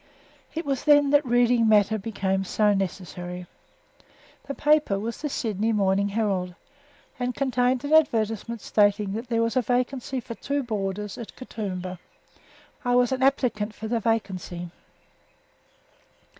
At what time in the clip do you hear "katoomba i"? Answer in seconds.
11.35-12.95